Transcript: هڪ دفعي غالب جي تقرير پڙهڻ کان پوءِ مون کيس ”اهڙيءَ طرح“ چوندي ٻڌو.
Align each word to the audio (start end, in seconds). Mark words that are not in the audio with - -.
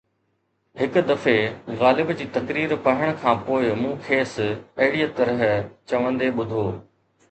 هڪ 0.81 0.95
دفعي 1.09 1.43
غالب 1.81 2.15
جي 2.23 2.27
تقرير 2.39 2.75
پڙهڻ 2.89 3.13
کان 3.21 3.45
پوءِ 3.51 3.71
مون 3.85 3.95
کيس 4.09 4.35
”اهڙيءَ 4.49 5.15
طرح“ 5.23 5.49
چوندي 5.91 6.37
ٻڌو. 6.39 6.65